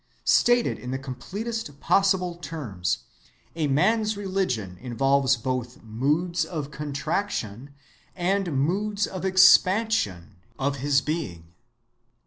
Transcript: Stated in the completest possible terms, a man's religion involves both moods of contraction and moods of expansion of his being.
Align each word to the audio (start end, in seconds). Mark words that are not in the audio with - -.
Stated 0.25 0.79
in 0.79 0.89
the 0.89 0.97
completest 0.97 1.79
possible 1.79 2.33
terms, 2.33 3.03
a 3.55 3.67
man's 3.67 4.17
religion 4.17 4.79
involves 4.81 5.37
both 5.37 5.79
moods 5.83 6.43
of 6.43 6.71
contraction 6.71 7.75
and 8.15 8.51
moods 8.57 9.05
of 9.05 9.23
expansion 9.23 10.37
of 10.57 10.77
his 10.77 11.01
being. 11.01 11.53